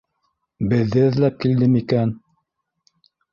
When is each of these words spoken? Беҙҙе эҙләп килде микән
Беҙҙе 0.71 1.03
эҙләп 1.09 1.37
килде 1.43 1.67
микән 1.75 2.15